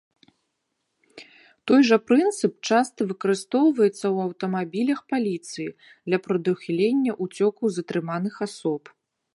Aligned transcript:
Той 1.71 1.81
жа 1.89 1.97
прынцып 2.11 2.53
часта 2.69 3.07
выкарыстоўваецца 3.11 4.01
ў 4.13 4.17
аўтамабілях 4.29 4.99
паліцыі 5.15 5.69
для 6.07 6.17
прадухілення 6.27 7.11
ўцёкаў 7.29 7.67
затрыманых 7.79 8.35
асоб. 8.47 8.81